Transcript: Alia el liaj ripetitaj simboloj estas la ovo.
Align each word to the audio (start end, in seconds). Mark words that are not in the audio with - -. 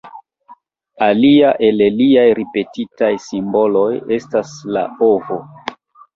Alia 1.07 1.51
el 1.67 1.83
liaj 1.99 2.23
ripetitaj 2.39 3.11
simboloj 3.27 3.87
estas 4.19 4.57
la 4.79 4.87
ovo. 5.13 5.41